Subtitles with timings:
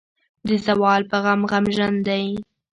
[0.47, 2.21] د زوال پۀ غم غمژن دے۔